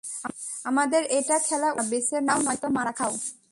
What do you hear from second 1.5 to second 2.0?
উচিত না